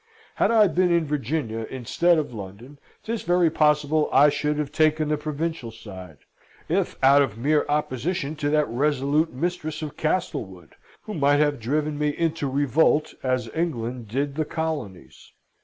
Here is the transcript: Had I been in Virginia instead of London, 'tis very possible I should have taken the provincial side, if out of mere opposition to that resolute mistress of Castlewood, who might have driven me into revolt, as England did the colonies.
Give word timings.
Had 0.37 0.49
I 0.49 0.67
been 0.67 0.91
in 0.91 1.05
Virginia 1.05 1.67
instead 1.69 2.17
of 2.17 2.33
London, 2.33 2.79
'tis 3.03 3.21
very 3.21 3.51
possible 3.51 4.09
I 4.11 4.29
should 4.29 4.57
have 4.57 4.71
taken 4.71 5.09
the 5.09 5.15
provincial 5.15 5.69
side, 5.69 6.17
if 6.67 6.97
out 7.03 7.21
of 7.21 7.37
mere 7.37 7.67
opposition 7.69 8.35
to 8.37 8.49
that 8.49 8.67
resolute 8.67 9.31
mistress 9.31 9.83
of 9.83 9.97
Castlewood, 9.97 10.73
who 11.03 11.13
might 11.13 11.37
have 11.37 11.59
driven 11.59 11.99
me 11.99 12.09
into 12.17 12.49
revolt, 12.49 13.13
as 13.21 13.51
England 13.53 14.07
did 14.07 14.33
the 14.33 14.43
colonies. 14.45 15.33